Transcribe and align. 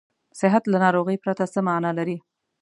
صحت 0.39 0.63
له 0.71 0.77
ناروغۍ 0.83 1.17
پرته 1.23 1.43
څه 1.53 1.59
معنا 1.67 1.91
لري. 1.99 2.17